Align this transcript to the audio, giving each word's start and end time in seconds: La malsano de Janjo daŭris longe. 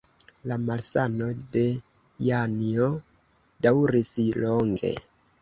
La 0.51 0.55
malsano 0.69 1.27
de 1.57 1.65
Janjo 2.29 2.89
daŭris 3.67 4.13
longe. 4.41 4.95